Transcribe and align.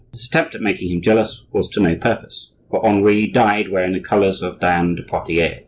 This 0.11 0.25
attempt 0.25 0.55
at 0.55 0.61
making 0.61 0.89
him 0.89 1.03
jealous 1.03 1.43
was 1.51 1.69
to 1.69 1.79
no 1.79 1.93
purpose, 1.95 2.49
for 2.71 2.83
Henri 2.83 3.27
died 3.27 3.69
wearing 3.69 3.91
the 3.93 3.99
colors 3.99 4.41
of 4.41 4.59
Diane 4.59 4.95
de 4.95 5.03
Poitiers. 5.03 5.59